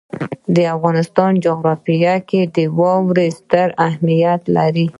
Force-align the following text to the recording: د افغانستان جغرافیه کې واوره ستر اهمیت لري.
د 0.55 0.57
افغانستان 0.75 1.31
جغرافیه 1.45 2.15
کې 2.29 2.63
واوره 2.79 3.25
ستر 3.39 3.67
اهمیت 3.87 4.41
لري. 4.55 4.87